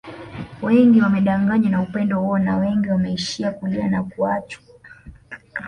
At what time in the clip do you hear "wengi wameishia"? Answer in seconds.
2.57-3.51